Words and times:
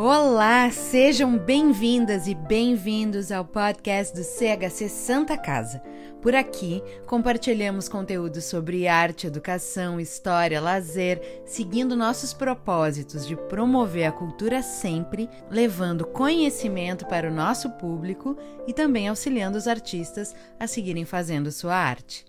Olá, 0.00 0.70
sejam 0.70 1.36
bem-vindas 1.36 2.28
e 2.28 2.34
bem-vindos 2.36 3.32
ao 3.32 3.44
podcast 3.44 4.14
do 4.14 4.22
CHC 4.22 4.88
Santa 4.88 5.36
Casa. 5.36 5.82
Por 6.22 6.36
aqui, 6.36 6.80
compartilhamos 7.04 7.88
conteúdos 7.88 8.44
sobre 8.44 8.86
arte, 8.86 9.26
educação, 9.26 9.98
história, 9.98 10.60
lazer, 10.60 11.42
seguindo 11.44 11.96
nossos 11.96 12.32
propósitos 12.32 13.26
de 13.26 13.34
promover 13.34 14.04
a 14.04 14.12
cultura 14.12 14.62
sempre, 14.62 15.28
levando 15.50 16.06
conhecimento 16.06 17.04
para 17.04 17.28
o 17.28 17.34
nosso 17.34 17.68
público 17.70 18.38
e 18.68 18.72
também 18.72 19.08
auxiliando 19.08 19.58
os 19.58 19.66
artistas 19.66 20.32
a 20.60 20.68
seguirem 20.68 21.04
fazendo 21.04 21.50
sua 21.50 21.74
arte. 21.74 22.24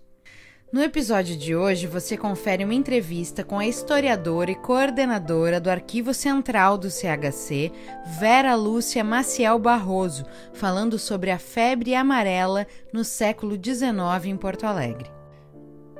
No 0.72 0.80
episódio 0.80 1.36
de 1.36 1.56
hoje, 1.56 1.88
você 1.88 2.16
confere 2.16 2.62
uma 2.62 2.74
entrevista 2.74 3.42
com 3.42 3.58
a 3.58 3.66
historiadora 3.66 4.52
e 4.52 4.54
coordenadora 4.54 5.60
do 5.60 5.68
Arquivo 5.68 6.14
Central 6.14 6.78
do 6.78 6.88
CHC, 6.88 7.72
Vera 8.20 8.54
Lúcia 8.54 9.02
Maciel 9.02 9.58
Barroso, 9.58 10.24
falando 10.52 10.96
sobre 10.96 11.32
a 11.32 11.40
febre 11.40 11.92
amarela 11.92 12.68
no 12.92 13.02
século 13.02 13.56
XIX 13.56 14.26
em 14.26 14.36
Porto 14.36 14.64
Alegre. 14.64 15.10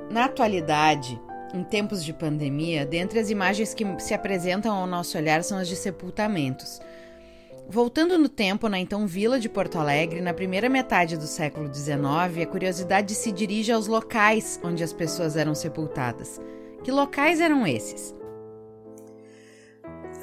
Na 0.09 0.23
atualidade, 0.23 1.19
em 1.53 1.65
tempos 1.65 2.01
de 2.01 2.13
pandemia, 2.13 2.85
dentre 2.85 3.19
as 3.19 3.29
imagens 3.29 3.73
que 3.73 3.85
se 3.99 4.13
apresentam 4.13 4.73
ao 4.73 4.87
nosso 4.87 5.17
olhar 5.17 5.43
são 5.43 5.57
as 5.57 5.67
de 5.67 5.75
sepultamentos. 5.75 6.79
Voltando 7.71 8.17
no 8.17 8.27
tempo, 8.27 8.67
na 8.67 8.77
então 8.77 9.07
Vila 9.07 9.39
de 9.39 9.47
Porto 9.47 9.79
Alegre, 9.79 10.19
na 10.19 10.33
primeira 10.33 10.67
metade 10.67 11.15
do 11.15 11.25
século 11.25 11.73
XIX, 11.73 12.43
a 12.43 12.45
curiosidade 12.45 13.15
se 13.15 13.31
dirige 13.31 13.71
aos 13.71 13.87
locais 13.87 14.59
onde 14.61 14.83
as 14.83 14.91
pessoas 14.91 15.37
eram 15.37 15.55
sepultadas. 15.55 16.37
Que 16.83 16.91
locais 16.91 17.39
eram 17.39 17.65
esses? 17.65 18.13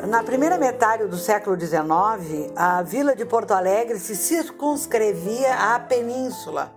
Na 0.06 0.22
primeira 0.22 0.58
metade 0.58 1.06
do 1.06 1.16
século 1.16 1.58
XIX, 1.58 2.52
a 2.54 2.82
Vila 2.82 3.16
de 3.16 3.24
Porto 3.24 3.52
Alegre 3.52 3.98
se 3.98 4.14
circunscrevia 4.14 5.74
à 5.74 5.80
península, 5.80 6.70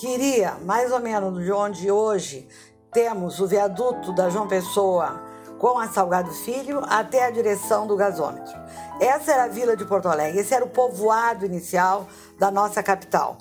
que 0.00 0.08
iria 0.08 0.54
mais 0.64 0.90
ou 0.90 1.00
menos 1.00 1.44
de 1.44 1.52
onde 1.52 1.90
hoje 1.90 2.48
temos 2.90 3.40
o 3.40 3.46
viaduto 3.46 4.10
da 4.14 4.30
João 4.30 4.48
Pessoa 4.48 5.33
com 5.58 5.78
a 5.78 5.88
Salgado 5.88 6.32
Filho 6.32 6.82
até 6.88 7.24
a 7.24 7.30
direção 7.30 7.86
do 7.86 7.96
gasômetro. 7.96 8.54
Essa 9.00 9.32
era 9.32 9.44
a 9.44 9.48
vila 9.48 9.76
de 9.76 9.84
Porto 9.84 10.08
Alegre, 10.08 10.40
esse 10.40 10.54
era 10.54 10.64
o 10.64 10.70
povoado 10.70 11.46
inicial 11.46 12.06
da 12.38 12.50
nossa 12.50 12.82
capital. 12.82 13.38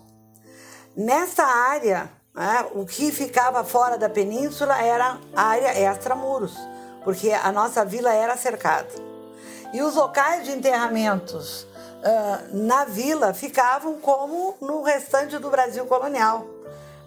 Nessa 0.96 1.44
área, 1.44 2.10
né, 2.34 2.66
o 2.74 2.86
que 2.86 3.12
ficava 3.12 3.64
fora 3.64 3.98
da 3.98 4.10
península 4.10 4.80
era 4.82 5.18
a 5.36 5.44
área 5.44 5.92
extramuros, 5.92 6.56
porque 7.04 7.32
a 7.32 7.52
nossa 7.52 7.84
vila 7.84 8.14
era 8.14 8.38
cercada. 8.38 8.90
E 9.74 9.82
os 9.82 9.96
locais 9.96 10.46
de 10.46 10.52
enterramentos 10.52 11.64
uh, 11.64 12.56
na 12.56 12.86
vila 12.86 13.34
ficavam 13.34 14.00
como 14.00 14.56
no 14.62 14.84
restante 14.84 15.38
do 15.40 15.50
Brasil 15.50 15.86
colonial 15.86 16.53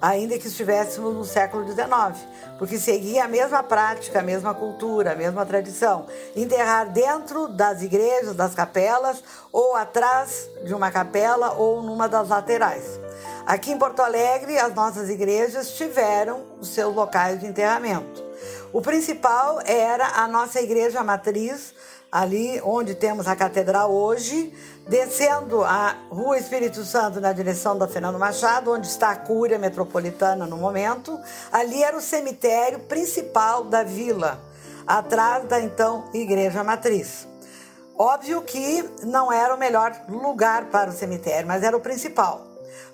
ainda 0.01 0.39
que 0.39 0.49
estivéssemos 0.49 1.15
no 1.15 1.25
século 1.25 1.67
XIX, 1.67 2.27
porque 2.59 2.79
seguia 2.79 3.25
a 3.25 3.29
mesma 3.29 3.63
prática, 3.63 4.21
a 4.21 4.23
mesma 4.23 4.55
cultura, 4.55 5.13
a 5.13 5.17
mesma 5.17 5.45
tradição. 5.47 6.07
Enterrar 6.35 6.91
dentro 6.91 7.49
das 7.49 7.83
igrejas, 7.83 8.35
das 8.35 8.55
capelas, 8.55 9.23
ou 9.53 9.75
atrás 9.75 10.49
de 10.65 10.75
uma 10.75 10.91
capela 10.91 11.53
ou 11.53 11.83
numa 11.83 12.09
das 12.09 12.29
laterais. 12.29 13.01
Aqui 13.47 13.71
em 13.71 13.79
Porto 13.79 14.01
Alegre, 14.01 14.59
as 14.59 14.75
nossas 14.75 15.09
igrejas 15.09 15.71
tiveram 15.71 16.45
os 16.61 16.69
seus 16.69 16.95
locais 16.95 17.41
de 17.41 17.47
enterramento. 17.47 18.25
O 18.73 18.83
principal 18.83 19.61
era 19.65 20.21
a 20.21 20.29
nossa 20.29 20.61
igreja 20.61 21.03
matriz, 21.03 21.73
ali 22.17 22.59
onde 22.65 22.95
temos 22.95 23.29
a 23.29 23.37
catedral 23.37 23.93
hoje, 23.93 24.51
descendo 24.89 25.63
a 25.63 25.95
Rua 26.09 26.39
Espírito 26.39 26.83
Santo 26.83 27.21
na 27.21 27.31
direção 27.31 27.77
da 27.77 27.87
Fernando 27.87 28.19
Machado, 28.19 28.73
onde 28.73 28.87
está 28.87 29.11
a 29.11 29.17
Cúria 29.17 29.59
Metropolitana 29.59 30.47
no 30.47 30.57
momento. 30.57 31.21
Ali 31.53 31.83
era 31.83 31.95
o 31.95 32.01
cemitério 32.01 32.79
principal 32.79 33.65
da 33.65 33.83
vila, 33.83 34.41
atrás 34.87 35.45
da 35.45 35.61
então 35.61 36.09
Igreja 36.15 36.65
Matriz. 36.65 37.29
Óbvio 37.99 38.41
que 38.41 38.83
não 39.03 39.31
era 39.31 39.55
o 39.55 39.59
melhor 39.59 39.95
lugar 40.09 40.71
para 40.71 40.89
o 40.89 40.95
cemitério, 40.95 41.47
mas 41.47 41.63
era 41.63 41.77
o 41.77 41.81
principal. 41.81 42.47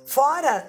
Fora 0.04 0.66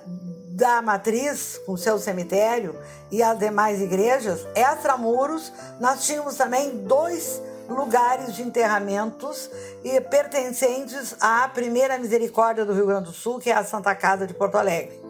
da 0.49 0.79
matriz, 0.79 1.59
com 1.65 1.75
seu 1.75 1.97
cemitério 1.97 2.75
e 3.09 3.23
as 3.23 3.39
demais 3.39 3.81
igrejas, 3.81 4.45
extramuros, 4.55 5.51
nós 5.79 6.05
tínhamos 6.05 6.35
também 6.35 6.85
dois 6.85 7.41
lugares 7.69 8.35
de 8.35 8.43
enterramentos 8.43 9.49
e 9.83 9.99
pertencentes 10.01 11.15
à 11.19 11.47
primeira 11.47 11.97
misericórdia 11.97 12.65
do 12.65 12.73
Rio 12.73 12.87
Grande 12.87 13.05
do 13.05 13.13
Sul, 13.13 13.39
que 13.39 13.49
é 13.49 13.53
a 13.53 13.63
Santa 13.63 13.95
Casa 13.95 14.27
de 14.27 14.33
Porto 14.33 14.57
Alegre. 14.57 15.01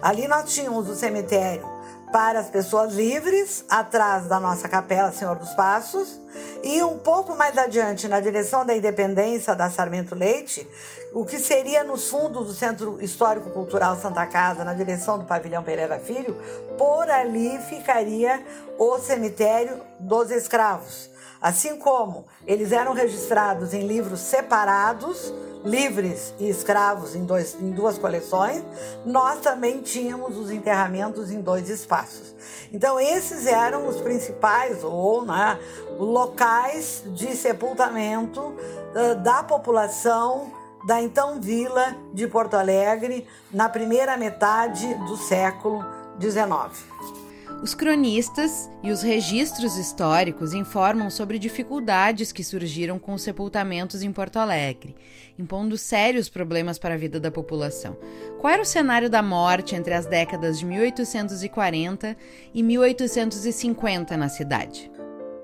Ali 0.00 0.28
nós 0.28 0.52
tínhamos 0.52 0.88
o 0.88 0.94
cemitério 0.94 1.78
para 2.12 2.38
as 2.40 2.48
pessoas 2.48 2.94
livres, 2.94 3.64
atrás 3.68 4.26
da 4.26 4.40
nossa 4.40 4.68
capela 4.68 5.12
Senhor 5.12 5.36
dos 5.36 5.50
Passos, 5.50 6.18
e 6.62 6.82
um 6.82 6.98
pouco 6.98 7.36
mais 7.36 7.56
adiante, 7.58 8.08
na 8.08 8.20
direção 8.20 8.64
da 8.64 8.74
Independência 8.74 9.54
da 9.54 9.70
Sarmento 9.70 10.14
Leite, 10.14 10.66
o 11.12 11.24
que 11.24 11.38
seria 11.38 11.84
nos 11.84 12.08
fundos 12.08 12.46
do 12.46 12.54
Centro 12.54 12.98
Histórico 13.02 13.50
Cultural 13.50 13.96
Santa 13.96 14.26
Casa, 14.26 14.64
na 14.64 14.74
direção 14.74 15.18
do 15.18 15.24
Pavilhão 15.24 15.62
Pereira 15.62 15.98
Filho, 15.98 16.36
por 16.76 17.10
ali 17.10 17.58
ficaria 17.58 18.42
o 18.78 18.98
cemitério 18.98 19.80
dos 19.98 20.30
escravos. 20.30 21.10
Assim 21.40 21.76
como 21.76 22.26
eles 22.46 22.72
eram 22.72 22.92
registrados 22.92 23.72
em 23.72 23.86
livros 23.86 24.20
separados, 24.20 25.32
livres 25.64 26.34
e 26.38 26.48
escravos 26.48 27.14
em, 27.14 27.24
dois, 27.24 27.56
em 27.60 27.70
duas 27.70 27.98
coleções, 27.98 28.62
nós 29.04 29.40
também 29.40 29.80
tínhamos 29.80 30.36
os 30.36 30.50
enterramentos 30.50 31.30
em 31.30 31.40
dois 31.40 31.68
espaços. 31.68 32.34
Então, 32.72 32.98
esses 32.98 33.46
eram 33.46 33.86
os 33.86 34.00
principais 34.00 34.82
ou 34.82 35.24
né, 35.24 35.58
locais 35.98 37.02
de 37.06 37.34
sepultamento 37.36 38.40
uh, 38.40 39.14
da 39.22 39.42
população 39.42 40.52
da 40.86 41.02
então 41.02 41.40
vila 41.40 41.96
de 42.12 42.26
Porto 42.26 42.54
Alegre 42.54 43.26
na 43.52 43.68
primeira 43.68 44.16
metade 44.16 44.94
do 45.06 45.16
século 45.16 45.84
XIX. 46.20 47.27
Os 47.60 47.74
cronistas 47.74 48.70
e 48.84 48.92
os 48.92 49.02
registros 49.02 49.76
históricos 49.76 50.54
informam 50.54 51.10
sobre 51.10 51.40
dificuldades 51.40 52.30
que 52.30 52.44
surgiram 52.44 53.00
com 53.00 53.14
os 53.14 53.22
sepultamentos 53.22 54.00
em 54.00 54.12
Porto 54.12 54.38
Alegre, 54.38 54.94
impondo 55.36 55.76
sérios 55.76 56.28
problemas 56.28 56.78
para 56.78 56.94
a 56.94 56.96
vida 56.96 57.18
da 57.18 57.32
população. 57.32 57.96
Qual 58.40 58.52
era 58.52 58.62
o 58.62 58.66
cenário 58.66 59.10
da 59.10 59.22
morte 59.22 59.74
entre 59.74 59.92
as 59.92 60.06
décadas 60.06 60.60
de 60.60 60.66
1840 60.66 62.16
e 62.54 62.62
1850 62.62 64.16
na 64.16 64.28
cidade? 64.28 64.88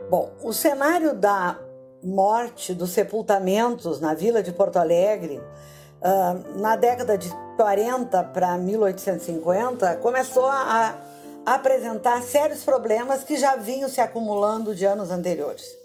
Bom, 0.09 0.33
o 0.45 0.53
cenário 0.53 1.17
da 1.17 1.59
morte 2.01 2.75
dos 2.75 2.91
sepultamentos 2.91 4.01
na 4.01 4.15
vila 4.15 4.41
de 4.41 4.53
Porto 4.53 4.77
Alegre, 4.77 5.39
uh, 6.01 6.61
na 6.61 6.77
década 6.77 7.19
de 7.19 7.29
40 7.57 8.23
para 8.23 8.57
1850, 8.57 9.97
começou 9.97 10.47
a 10.47 10.95
apresentar 11.45 12.23
sérios 12.23 12.63
problemas 12.63 13.23
que 13.25 13.37
já 13.37 13.57
vinham 13.57 13.89
se 13.89 14.01
acumulando 14.01 14.75
de 14.75 14.85
anos 14.85 15.11
anteriores. 15.11 15.77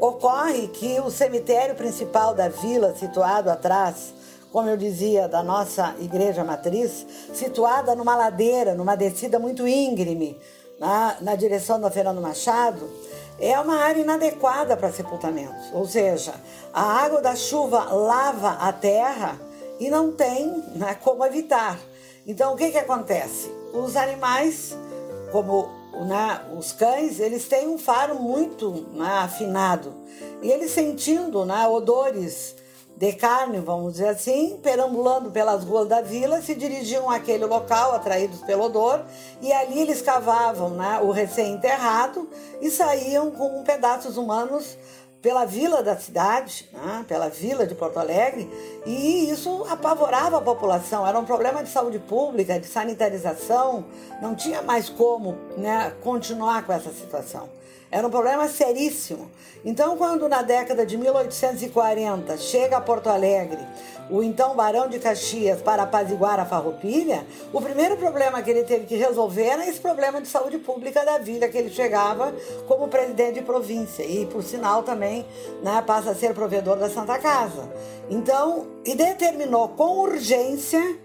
Ocorre 0.00 0.68
que 0.68 1.00
o 1.00 1.10
cemitério 1.10 1.74
principal 1.74 2.34
da 2.34 2.48
vila, 2.48 2.94
situado 2.94 3.50
atrás, 3.50 4.14
como 4.52 4.68
eu 4.68 4.76
dizia, 4.76 5.28
da 5.28 5.42
nossa 5.42 5.94
igreja 5.98 6.44
matriz, 6.44 7.06
situada 7.34 7.94
numa 7.94 8.16
ladeira, 8.16 8.74
numa 8.74 8.96
descida 8.96 9.38
muito 9.38 9.66
íngreme, 9.66 10.38
na, 10.78 11.16
na 11.20 11.34
direção 11.34 11.80
da 11.80 11.90
Fernando 11.90 12.20
Machado, 12.20 12.88
é 13.40 13.58
uma 13.58 13.76
área 13.78 14.00
inadequada 14.00 14.76
para 14.76 14.92
sepultamentos. 14.92 15.72
Ou 15.72 15.86
seja, 15.86 16.34
a 16.72 16.82
água 16.82 17.20
da 17.20 17.34
chuva 17.34 17.92
lava 17.92 18.50
a 18.60 18.72
terra 18.72 19.38
e 19.78 19.90
não 19.90 20.12
tem 20.12 20.46
né, 20.74 20.96
como 21.02 21.24
evitar. 21.24 21.78
Então, 22.26 22.52
o 22.52 22.56
que, 22.56 22.70
que 22.70 22.78
acontece? 22.78 23.50
Os 23.72 23.96
animais 23.96 24.76
como 25.30 25.78
os 26.56 26.72
cães, 26.72 27.18
eles 27.18 27.48
têm 27.48 27.68
um 27.68 27.78
faro 27.78 28.16
muito 28.20 28.86
né, 28.92 29.18
afinado. 29.22 29.92
E 30.42 30.50
eles 30.50 30.70
sentindo 30.70 31.44
né, 31.44 31.66
odores 31.66 32.54
de 32.96 33.12
carne, 33.12 33.60
vamos 33.60 33.92
dizer 33.92 34.08
assim, 34.08 34.58
perambulando 34.60 35.30
pelas 35.30 35.62
ruas 35.62 35.86
da 35.86 36.00
vila, 36.00 36.42
se 36.42 36.52
dirigiam 36.54 37.08
àquele 37.08 37.44
local, 37.44 37.94
atraídos 37.94 38.40
pelo 38.40 38.64
odor, 38.64 39.04
e 39.40 39.52
ali 39.52 39.80
eles 39.80 40.02
cavavam 40.02 40.70
né, 40.70 40.98
o 41.00 41.12
recém-enterrado 41.12 42.28
e 42.60 42.70
saíam 42.70 43.30
com 43.30 43.62
pedaços 43.62 44.16
humanos 44.16 44.76
pela 45.20 45.44
vila 45.44 45.82
da 45.82 45.96
cidade, 45.96 46.68
né, 46.72 47.04
pela 47.08 47.28
vila 47.28 47.66
de 47.66 47.74
Porto 47.74 47.98
Alegre, 47.98 48.48
e 48.86 49.30
isso 49.30 49.64
apavorava 49.68 50.38
a 50.38 50.40
população. 50.40 51.06
Era 51.06 51.18
um 51.18 51.24
problema 51.24 51.62
de 51.62 51.70
saúde 51.70 51.98
pública, 51.98 52.58
de 52.58 52.66
sanitarização, 52.66 53.84
não 54.22 54.34
tinha 54.34 54.62
mais 54.62 54.88
como 54.88 55.36
né, 55.56 55.92
continuar 56.02 56.64
com 56.64 56.72
essa 56.72 56.92
situação. 56.92 57.48
Era 57.90 58.06
um 58.06 58.10
problema 58.10 58.48
seríssimo. 58.48 59.30
Então, 59.64 59.96
quando 59.96 60.28
na 60.28 60.42
década 60.42 60.84
de 60.84 60.96
1840 60.96 62.36
chega 62.36 62.76
a 62.76 62.80
Porto 62.80 63.08
Alegre 63.08 63.58
o 64.10 64.22
então 64.22 64.54
Barão 64.54 64.88
de 64.88 64.98
Caxias 64.98 65.60
para 65.60 65.82
apaziguar 65.82 66.40
a 66.40 66.46
farroupilha, 66.46 67.26
o 67.52 67.60
primeiro 67.60 67.96
problema 67.96 68.40
que 68.40 68.50
ele 68.50 68.64
teve 68.64 68.86
que 68.86 68.96
resolver 68.96 69.44
era 69.44 69.68
esse 69.68 69.78
problema 69.80 70.20
de 70.20 70.28
saúde 70.28 70.58
pública 70.58 71.04
da 71.04 71.18
vila 71.18 71.48
que 71.48 71.58
ele 71.58 71.70
chegava 71.70 72.34
como 72.66 72.88
presidente 72.88 73.34
de 73.34 73.42
província 73.42 74.02
e, 74.04 74.24
por 74.26 74.42
sinal, 74.42 74.82
também 74.82 75.26
né, 75.62 75.82
passa 75.86 76.10
a 76.10 76.14
ser 76.14 76.32
provedor 76.32 76.76
da 76.76 76.88
Santa 76.88 77.18
Casa. 77.18 77.68
Então, 78.08 78.66
e 78.84 78.94
determinou 78.94 79.68
com 79.70 79.98
urgência 79.98 80.98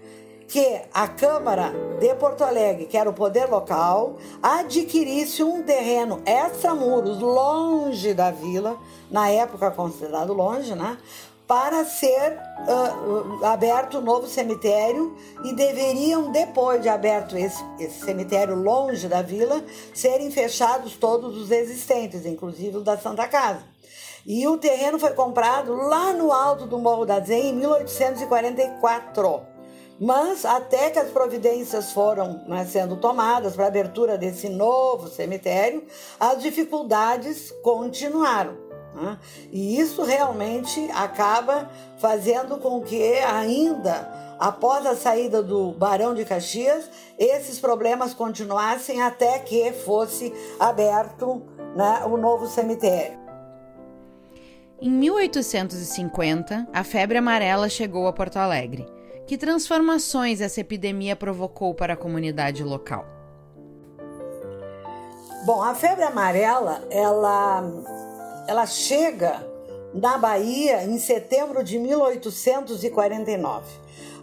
que 0.48 0.80
a 0.92 1.08
Câmara 1.08 1.72
de 1.98 2.14
Porto 2.14 2.44
Alegre, 2.44 2.86
que 2.86 2.96
era 2.96 3.08
o 3.08 3.12
poder 3.12 3.46
local, 3.46 4.16
adquirisse 4.42 5.42
um 5.42 5.62
terreno 5.62 6.22
extramuros, 6.26 7.20
longe 7.20 8.14
da 8.14 8.30
vila, 8.30 8.78
na 9.10 9.28
época 9.28 9.70
considerado 9.70 10.32
longe, 10.32 10.74
né? 10.74 10.98
Para 11.46 11.84
ser 11.84 12.38
uh, 12.66 13.44
aberto 13.44 13.98
um 13.98 14.00
novo 14.00 14.26
cemitério 14.26 15.14
e 15.44 15.52
deveriam, 15.54 16.32
depois 16.32 16.80
de 16.80 16.88
aberto 16.88 17.36
esse, 17.36 17.62
esse 17.78 18.00
cemitério 18.02 18.54
longe 18.54 19.08
da 19.08 19.20
vila, 19.20 19.62
serem 19.92 20.30
fechados 20.30 20.96
todos 20.96 21.36
os 21.36 21.50
existentes, 21.50 22.24
inclusive 22.24 22.78
o 22.78 22.80
da 22.80 22.96
Santa 22.96 23.28
Casa. 23.28 23.62
E 24.26 24.48
o 24.48 24.56
terreno 24.56 24.98
foi 24.98 25.10
comprado 25.10 25.74
lá 25.74 26.14
no 26.14 26.32
alto 26.32 26.66
do 26.66 26.78
Morro 26.78 27.04
da 27.04 27.20
Zen 27.20 27.50
em 27.50 27.52
1844 27.56 29.53
mas 30.00 30.44
até 30.44 30.90
que 30.90 30.98
as 30.98 31.10
providências 31.10 31.92
foram 31.92 32.42
né, 32.46 32.64
sendo 32.64 32.96
tomadas 32.96 33.54
para 33.54 33.64
a 33.64 33.68
abertura 33.68 34.18
desse 34.18 34.48
novo 34.48 35.08
cemitério, 35.08 35.84
as 36.18 36.42
dificuldades 36.42 37.52
continuaram. 37.62 38.56
Né? 38.94 39.18
E 39.52 39.78
isso 39.78 40.02
realmente 40.02 40.88
acaba 40.92 41.70
fazendo 41.98 42.58
com 42.58 42.80
que 42.80 43.18
ainda 43.18 44.24
após 44.38 44.84
a 44.86 44.96
saída 44.96 45.42
do 45.42 45.72
Barão 45.72 46.14
de 46.14 46.24
Caxias, 46.24 46.88
esses 47.18 47.58
problemas 47.58 48.14
continuassem 48.14 49.02
até 49.02 49.38
que 49.38 49.72
fosse 49.72 50.32
aberto 50.58 51.42
né, 51.76 52.02
o 52.06 52.16
novo 52.16 52.46
cemitério. 52.46 53.18
Em 54.80 54.90
1850, 54.90 56.68
a 56.72 56.84
febre 56.84 57.16
amarela 57.16 57.68
chegou 57.68 58.06
a 58.06 58.12
Porto 58.12 58.36
Alegre. 58.36 58.86
Que 59.26 59.38
transformações 59.38 60.42
essa 60.42 60.60
epidemia 60.60 61.16
provocou 61.16 61.74
para 61.74 61.94
a 61.94 61.96
comunidade 61.96 62.62
local? 62.62 63.06
Bom, 65.46 65.62
a 65.62 65.74
febre 65.74 66.04
amarela, 66.04 66.86
ela, 66.90 67.64
ela 68.46 68.66
chega 68.66 69.46
na 69.94 70.18
Bahia 70.18 70.84
em 70.84 70.98
setembro 70.98 71.64
de 71.64 71.78
1849, 71.78 73.64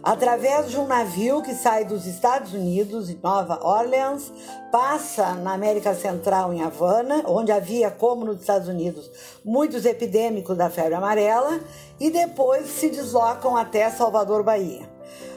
através 0.02 0.70
de 0.70 0.78
um 0.78 0.86
navio 0.86 1.42
que 1.42 1.54
sai 1.54 1.84
dos 1.84 2.06
Estados 2.06 2.52
Unidos, 2.52 3.10
em 3.10 3.18
Nova 3.20 3.58
Orleans, 3.64 4.32
passa 4.70 5.34
na 5.34 5.54
América 5.54 5.94
Central, 5.94 6.52
em 6.52 6.62
Havana, 6.62 7.24
onde 7.26 7.50
havia, 7.50 7.90
como 7.90 8.24
nos 8.24 8.40
Estados 8.40 8.68
Unidos, 8.68 9.10
muitos 9.44 9.84
epidêmicos 9.84 10.56
da 10.56 10.70
febre 10.70 10.94
amarela, 10.94 11.58
e 11.98 12.08
depois 12.10 12.66
se 12.66 12.88
deslocam 12.88 13.56
até 13.56 13.90
Salvador, 13.90 14.44
Bahia. 14.44 14.91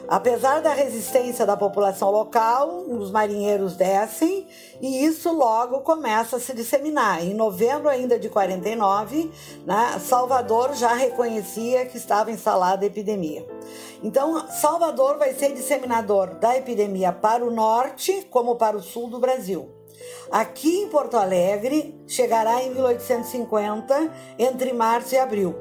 Apesar 0.08 0.60
da 0.60 0.72
resistência 0.72 1.44
da 1.44 1.56
população 1.56 2.12
local, 2.12 2.84
os 2.88 3.10
marinheiros 3.10 3.74
descem 3.74 4.46
e 4.80 5.04
isso 5.04 5.32
logo 5.32 5.80
começa 5.80 6.36
a 6.36 6.40
se 6.40 6.54
disseminar. 6.54 7.24
Em 7.24 7.34
novembro 7.34 7.88
ainda 7.88 8.16
de 8.16 8.28
49, 8.28 9.30
né, 9.64 9.98
Salvador 10.00 10.74
já 10.74 10.94
reconhecia 10.94 11.86
que 11.86 11.96
estava 11.96 12.30
instalada 12.30 12.84
a 12.84 12.86
epidemia. 12.86 13.44
Então, 14.00 14.48
Salvador 14.48 15.18
vai 15.18 15.34
ser 15.34 15.52
disseminador 15.52 16.36
da 16.36 16.56
epidemia 16.56 17.10
para 17.10 17.44
o 17.44 17.50
norte 17.50 18.28
como 18.30 18.54
para 18.54 18.76
o 18.76 18.82
sul 18.82 19.08
do 19.08 19.18
Brasil. 19.18 19.68
Aqui 20.30 20.82
em 20.82 20.88
Porto 20.88 21.16
Alegre, 21.16 22.00
chegará 22.06 22.62
em 22.62 22.70
1850, 22.70 24.12
entre 24.38 24.72
março 24.72 25.14
e 25.14 25.18
abril. 25.18 25.54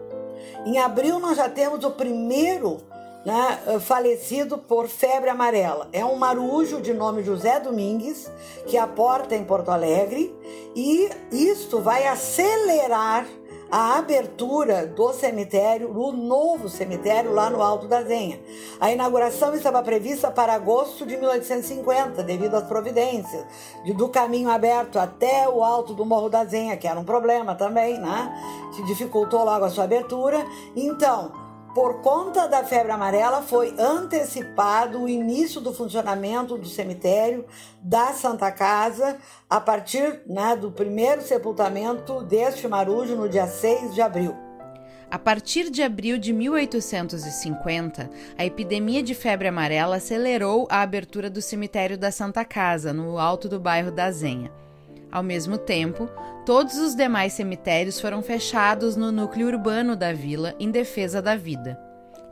Em 0.66 0.78
abril, 0.78 1.20
nós 1.20 1.38
já 1.38 1.50
temos 1.50 1.84
o 1.84 1.92
primeiro 1.92 2.78
né, 3.26 3.60
eh, 3.66 3.80
falecido 3.80 4.58
por 4.58 4.88
febre 4.88 5.30
amarela. 5.30 5.90
É 5.92 6.06
um 6.06 6.16
marujo 6.16 6.80
de 6.80 6.94
nome 6.94 7.24
José 7.24 7.60
Domingues 7.60 8.32
que 8.68 8.78
aporta 8.78 9.36
em 9.36 9.44
Porto 9.44 9.72
Alegre 9.72 10.34
e 10.76 11.10
isto 11.32 11.82
vai 11.82 12.06
acelerar 12.06 13.26
a 13.72 13.98
abertura 13.98 14.86
do 14.86 15.12
cemitério, 15.12 15.92
o 15.92 16.12
novo 16.12 16.70
cemitério 16.70 17.34
lá 17.34 17.50
no 17.50 17.62
Alto 17.62 17.88
da 17.88 18.04
Zenha. 18.04 18.40
A 18.80 18.92
inauguração 18.92 19.56
estava 19.56 19.82
prevista 19.82 20.30
para 20.30 20.54
agosto 20.54 21.06
de 21.06 21.18
1850, 21.18 22.22
devido 22.24 22.56
às 22.56 22.64
providências 22.64 23.44
do 23.96 24.08
caminho 24.08 24.50
aberto 24.50 25.00
até 25.00 25.50
o 25.50 25.64
alto 25.64 25.94
do 25.94 26.06
Morro 26.06 26.30
da 26.30 26.46
Zenha, 26.46 26.78
que 26.78 26.88
era 26.88 27.00
um 27.00 27.04
problema 27.04 27.56
também, 27.56 28.00
né? 28.00 28.72
Que 28.76 28.84
dificultou 28.84 29.44
logo 29.44 29.66
a 29.66 29.70
sua 29.70 29.86
abertura. 29.86 30.46
Então, 30.76 31.45
por 31.76 32.02
conta 32.02 32.48
da 32.48 32.64
febre 32.64 32.94
amarela, 32.94 33.42
foi 33.42 33.76
antecipado 33.78 35.02
o 35.02 35.10
início 35.10 35.60
do 35.60 35.74
funcionamento 35.74 36.58
do 36.58 36.70
cemitério 36.70 37.46
da 37.82 38.14
Santa 38.14 38.50
Casa 38.50 39.18
a 39.50 39.60
partir 39.60 40.22
né, 40.26 40.56
do 40.56 40.72
primeiro 40.72 41.22
sepultamento 41.22 42.24
deste 42.24 42.66
marujo 42.66 43.18
no 43.18 43.28
dia 43.28 43.46
6 43.46 43.94
de 43.94 44.02
abril. 44.02 44.34
A 45.12 45.20
partir 45.20 45.70
de 45.70 45.84
abril 45.84 46.18
de 46.18 46.32
1850, 46.32 48.10
a 48.38 48.46
epidemia 48.46 49.04
de 49.04 49.14
febre 49.14 49.50
amarela 49.50 49.98
acelerou 49.98 50.66
a 50.72 50.82
abertura 50.82 51.30
do 51.30 51.42
cemitério 51.42 51.98
da 51.98 52.10
Santa 52.10 52.46
Casa, 52.46 52.94
no 52.94 53.20
alto 53.20 53.50
do 53.50 53.60
bairro 53.60 53.92
da 53.92 54.10
Zenha. 54.12 54.50
Ao 55.16 55.24
mesmo 55.24 55.58
tempo, 55.58 56.10
todos 56.46 56.78
os 56.78 56.94
demais 56.94 57.32
cemitérios 57.32 58.02
foram 58.02 58.22
fechados 58.22 58.98
no 58.98 59.14
núcleo 59.14 59.48
urbano 59.48 59.96
da 59.96 60.12
vila 60.12 60.54
em 60.60 60.70
defesa 60.70 61.22
da 61.22 61.38
vida. 61.38 61.80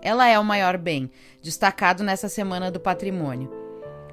Ela 0.02 0.28
é 0.28 0.38
o 0.38 0.44
maior 0.44 0.78
bem, 0.78 1.10
destacado 1.42 2.04
nessa 2.04 2.28
Semana 2.28 2.70
do 2.70 2.82
Patrimônio. 2.82 3.50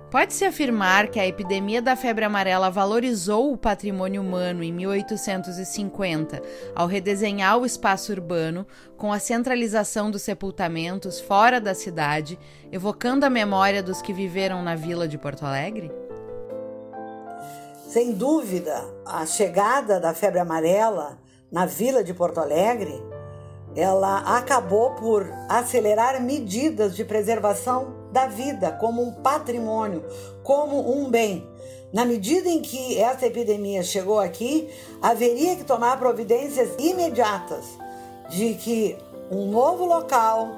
Pode-se 0.08 0.44
afirmar 0.44 1.08
que 1.08 1.18
a 1.18 1.26
epidemia 1.26 1.82
da 1.82 1.96
febre 1.96 2.24
amarela 2.24 2.70
valorizou 2.70 3.52
o 3.52 3.58
patrimônio 3.58 4.22
humano 4.22 4.62
em 4.62 4.72
1850 4.72 6.40
ao 6.72 6.86
redesenhar 6.86 7.58
o 7.58 7.66
espaço 7.66 8.12
urbano 8.12 8.64
com 8.96 9.12
a 9.12 9.18
centralização 9.18 10.12
dos 10.12 10.22
sepultamentos 10.22 11.20
fora 11.20 11.60
da 11.60 11.74
cidade, 11.74 12.38
evocando 12.70 13.26
a 13.26 13.30
memória 13.30 13.82
dos 13.82 14.00
que 14.00 14.12
viveram 14.12 14.62
na 14.62 14.76
vila 14.76 15.08
de 15.08 15.18
Porto 15.18 15.44
Alegre? 15.44 15.90
Sem 17.90 18.12
dúvida, 18.12 18.84
a 19.04 19.26
chegada 19.26 19.98
da 19.98 20.14
febre 20.14 20.38
amarela 20.38 21.18
na 21.50 21.66
vila 21.66 22.04
de 22.04 22.14
Porto 22.14 22.38
Alegre, 22.38 23.02
ela 23.74 24.18
acabou 24.38 24.92
por 24.92 25.28
acelerar 25.48 26.22
medidas 26.22 26.94
de 26.94 27.04
preservação 27.04 27.92
da 28.12 28.28
vida 28.28 28.70
como 28.70 29.02
um 29.02 29.10
patrimônio, 29.14 30.04
como 30.44 31.00
um 31.00 31.10
bem. 31.10 31.44
Na 31.92 32.04
medida 32.04 32.48
em 32.48 32.62
que 32.62 32.96
essa 32.96 33.26
epidemia 33.26 33.82
chegou 33.82 34.20
aqui, 34.20 34.70
haveria 35.02 35.56
que 35.56 35.64
tomar 35.64 35.98
providências 35.98 36.70
imediatas 36.78 37.64
de 38.28 38.54
que 38.54 38.96
um 39.32 39.50
novo 39.50 39.84
local, 39.84 40.48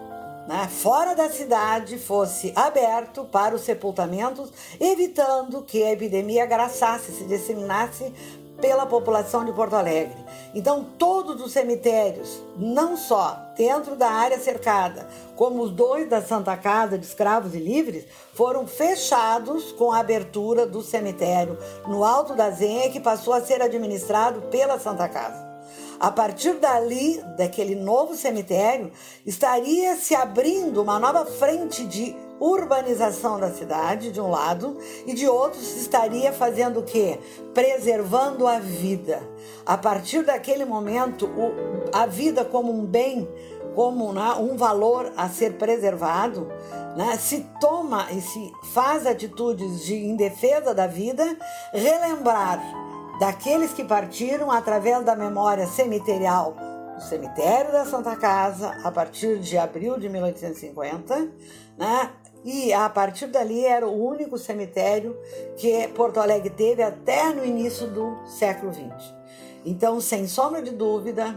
né, 0.47 0.69
fora 0.69 1.15
da 1.15 1.31
cidade 1.31 1.99
fosse 1.99 2.53
aberto 2.57 3.25
para 3.25 3.55
os 3.55 3.63
sepultamentos, 3.63 4.51
evitando 4.81 5.63
que 5.63 5.83
a 5.83 5.93
epidemia 5.93 6.45
agraçasse, 6.45 7.13
se 7.13 7.25
disseminasse 7.25 8.13
pela 8.61 8.87
população 8.87 9.45
de 9.45 9.53
Porto 9.53 9.75
Alegre. 9.75 10.17
Então, 10.55 10.87
todos 10.97 11.43
os 11.43 11.53
cemitérios, 11.53 12.43
não 12.57 12.97
só 12.97 13.37
dentro 13.57 13.97
da 13.97 14.09
área 14.09 14.39
cercada, 14.39 15.09
como 15.35 15.63
os 15.63 15.71
dois 15.73 16.09
da 16.09 16.23
Santa 16.23 16.57
Casa 16.57 16.97
de 16.97 17.05
Escravos 17.05 17.55
e 17.55 17.59
Livres, 17.59 18.05
foram 18.35 18.67
fechados 18.67 19.73
com 19.73 19.91
a 19.91 19.99
abertura 19.99 20.65
do 20.65 20.81
cemitério 20.81 21.59
no 21.87 22.05
Alto 22.05 22.35
da 22.35 22.51
Zenha, 22.51 22.91
que 22.91 23.01
passou 23.01 23.35
a 23.35 23.41
ser 23.41 23.61
administrado 23.61 24.43
pela 24.43 24.79
Santa 24.79 25.09
Casa. 25.09 25.52
A 26.03 26.11
partir 26.11 26.55
dali, 26.55 27.23
daquele 27.39 27.77
novo 27.77 28.17
cemitério, 28.17 28.91
estaria 29.25 29.95
se 29.95 30.17
abrindo 30.17 30.83
uma 30.83 30.99
nova 30.99 31.25
frente 31.25 31.85
de 31.85 32.13
urbanização 32.41 33.39
da 33.39 33.53
cidade, 33.53 34.11
de 34.11 34.21
um 34.21 34.29
lado, 34.29 34.77
e 35.07 35.15
de 35.15 35.29
outro 35.29 35.61
se 35.61 35.79
estaria 35.79 36.33
fazendo 36.33 36.81
o 36.81 36.83
quê? 36.83 37.21
Preservando 37.55 38.49
a 38.49 38.59
vida. 38.59 39.23
A 39.65 39.79
partir 39.79 40.25
daquele 40.25 40.65
momento, 40.65 41.31
a 41.93 42.05
vida 42.05 42.45
como 42.45 42.73
um 42.73 42.85
bem, 42.85 43.29
como 43.77 44.13
né, 44.13 44.35
um 44.41 44.57
valor 44.57 45.13
a 45.17 45.29
ser 45.29 45.53
preservado, 45.53 46.49
né, 46.97 47.17
se 47.17 47.47
toma 47.61 48.09
e 48.11 48.21
se 48.21 48.53
faz 48.75 49.07
atitudes 49.07 49.85
de, 49.85 49.95
em 49.95 50.17
defesa 50.17 50.75
da 50.75 50.89
vida, 50.89 51.39
relembrar 51.73 52.82
daqueles 53.19 53.73
que 53.73 53.85
partiram 53.85 54.51
através 54.51 55.05
da 55.05 55.15
memória 55.15 55.67
cemiterial 55.67 56.57
do 56.95 57.03
cemitério 57.03 57.73
da 57.73 57.85
Santa 57.85 58.17
Casa 58.17 58.77
a 58.85 58.91
partir 58.91 59.39
de 59.39 59.57
abril 59.57 59.99
de 59.99 60.09
1850, 60.09 61.33
né? 61.77 62.11
E 62.45 62.73
a 62.73 62.89
partir 62.89 63.29
dali 63.29 63.65
era 63.65 63.87
o 63.87 64.05
único 64.05 64.37
cemitério 64.37 65.17
que 65.57 65.87
Porto 65.89 66.19
Alegre 66.19 66.51
teve 66.51 66.83
até 66.83 67.33
no 67.33 67.45
início 67.45 67.87
do 67.87 68.19
século 68.27 68.73
XX. 68.73 69.15
Então, 69.65 70.01
sem 70.01 70.27
sombra 70.27 70.61
de 70.61 70.73
dúvida, 70.73 71.29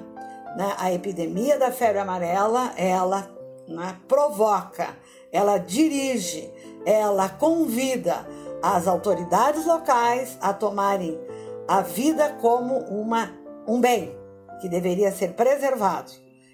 né, 0.56 0.74
a 0.80 0.92
epidemia 0.92 1.60
da 1.60 1.72
febre 1.72 2.00
amarela 2.00 2.74
ela 2.76 3.30
né, 3.68 3.96
provoca, 4.08 4.98
ela 5.32 5.60
dirige, 5.60 6.52
ela 6.86 7.30
convida 7.30 8.26
as 8.64 8.88
autoridades 8.88 9.66
locais 9.66 10.38
a 10.42 10.54
tomarem 10.54 11.20
a 11.68 11.82
vida 11.82 12.38
como 12.42 12.78
uma, 12.80 13.32
um 13.68 13.80
bem 13.80 14.16
que 14.62 14.70
deveria 14.70 15.12
ser 15.12 15.34
preservado. 15.34 16.12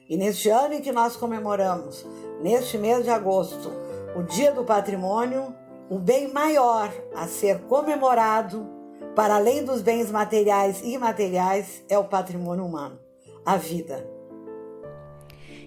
E 0.10 0.18
neste 0.18 0.50
ano 0.50 0.74
em 0.74 0.82
que 0.82 0.92
nós 0.92 1.16
comemoramos, 1.16 2.06
neste 2.42 2.78
mês 2.78 3.04
de 3.04 3.10
agosto, 3.10 3.72
o 4.16 4.24
Dia 4.24 4.52
do 4.52 4.64
Patrimônio, 4.64 5.56
o 5.90 5.98
bem 5.98 6.32
maior 6.32 6.92
a 7.16 7.28
ser 7.28 7.62
comemorado, 7.64 8.68
para 9.16 9.36
além 9.36 9.64
dos 9.64 9.82
bens 9.82 10.10
materiais 10.10 10.82
e 10.82 10.94
imateriais, 10.94 11.84
é 11.90 11.98
o 11.98 12.06
patrimônio 12.06 12.66
humano, 12.66 12.98
a 13.46 13.58
vida. 13.58 14.21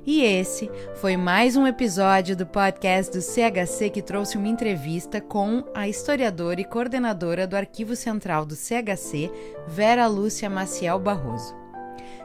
E 0.06 0.20
esse 0.23 0.70
foi 0.96 1.16
mais 1.16 1.56
um 1.56 1.66
episódio 1.66 2.37
do 2.37 2.44
podcast 2.44 3.11
do 3.11 3.23
CHC 3.23 3.88
que 3.88 4.02
trouxe 4.02 4.37
uma 4.37 4.49
entrevista 4.49 5.18
com 5.18 5.64
a 5.75 5.88
historiadora 5.88 6.61
e 6.61 6.64
coordenadora 6.64 7.46
do 7.46 7.56
Arquivo 7.56 7.96
Central 7.96 8.44
do 8.44 8.54
CHC, 8.54 9.30
Vera 9.66 10.06
Lúcia 10.06 10.50
Maciel 10.50 10.99
Barroso. 10.99 11.54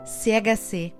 CHC, 0.03 0.91